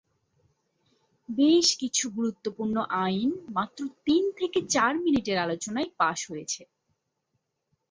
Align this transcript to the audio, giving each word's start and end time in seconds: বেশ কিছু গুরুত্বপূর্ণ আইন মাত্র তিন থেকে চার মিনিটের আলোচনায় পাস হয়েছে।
বেশ 1.29 1.67
কিছু 1.79 2.05
গুরুত্বপূর্ণ 2.09 2.75
আইন 3.03 3.29
মাত্র 3.53 3.79
তিন 4.05 4.23
থেকে 4.39 4.59
চার 4.69 4.93
মিনিটের 4.97 5.37
আলোচনায় 5.37 5.89
পাস 5.99 6.19
হয়েছে। 6.31 6.61